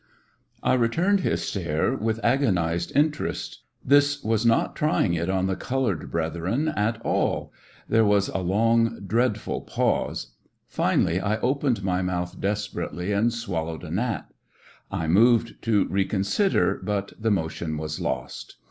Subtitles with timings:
[0.63, 3.59] I returned his stare with agonized inter est.
[3.85, 7.53] This was not trying it on the colored brethren at all.
[7.87, 10.33] There was a long, dreadful pause.
[10.65, 14.25] Finally I opened my mouth desper ately, and swallowed a gnat
[14.89, 18.55] I I moved to re consider, but the motion was lost.